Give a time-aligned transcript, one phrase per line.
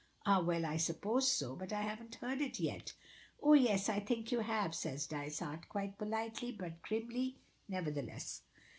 [0.25, 1.55] "Ah, well, I suppose so.
[1.55, 2.93] But I haven't heard it yet."
[3.39, 7.35] "Oh, yes, I think you have," says Dysart, quite politely, but grimly,
[7.69, 8.41] nevertheless.